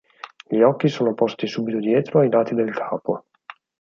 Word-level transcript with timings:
Gli 0.49 0.61
occhi 0.61 0.87
sono 0.87 1.13
posti 1.13 1.45
subito 1.45 1.77
dietro, 1.77 2.21
ai 2.21 2.31
lati 2.31 2.55
del 2.55 2.73
capo. 2.73 3.25